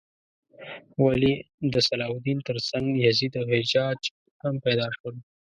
[1.03, 1.33] ولې
[1.73, 3.99] د صلاح الدین تر څنګ یزید او حجاج
[4.41, 5.15] هم پیدا شول؟